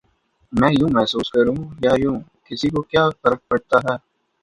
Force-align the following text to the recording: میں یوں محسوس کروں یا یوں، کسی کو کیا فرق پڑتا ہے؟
میں 0.53 0.71
یوں 0.79 0.89
محسوس 0.95 1.27
کروں 1.33 1.59
یا 1.83 1.93
یوں، 2.01 2.17
کسی 2.45 2.67
کو 2.73 2.81
کیا 2.91 3.03
فرق 3.21 3.39
پڑتا 3.49 3.77
ہے؟ 3.85 3.95